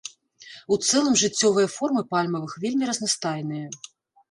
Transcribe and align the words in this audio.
У 0.75 0.77
цэлым 0.87 1.17
жыццёвыя 1.23 1.67
формы 1.75 2.01
пальмавых 2.15 2.57
вельмі 2.67 2.91
разнастайныя. 2.93 3.67